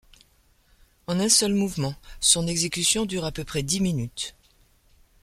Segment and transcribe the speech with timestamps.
[1.05, 4.33] En un seul mouvement, son exécution dure à peu près dix minutes.